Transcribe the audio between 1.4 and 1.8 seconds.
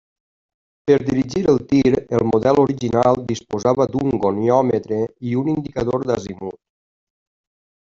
el